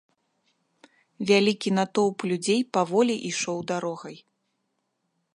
Вялікі 1.31 1.69
натоўп 1.79 2.17
людзей 2.31 2.61
паволі 2.77 3.15
ішоў 3.33 3.59
дарогай. 3.73 4.17